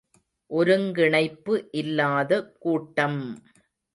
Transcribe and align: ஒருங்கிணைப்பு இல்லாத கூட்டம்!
ஒருங்கிணைப்பு 0.51 1.53
இல்லாத 1.73 2.31
கூட்டம்! 2.59 3.21